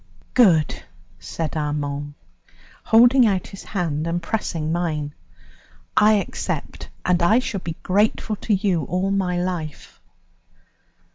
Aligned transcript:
"Good," 0.33 0.81
said 1.19 1.55
Armand, 1.55 2.15
holding 2.85 3.27
out 3.27 3.45
his 3.49 3.63
hand 3.63 4.07
and 4.07 4.19
pressing 4.19 4.71
mine; 4.71 5.13
"I 5.95 6.13
accept, 6.13 6.89
and 7.05 7.21
I 7.21 7.37
shall 7.37 7.59
be 7.61 7.75
grateful 7.83 8.35
to 8.37 8.55
you 8.55 8.81
all 8.85 9.11
my 9.11 9.39
life." 9.39 10.01